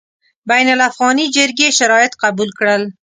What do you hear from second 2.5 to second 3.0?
کړل.